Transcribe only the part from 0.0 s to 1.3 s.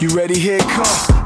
You ready? Here come.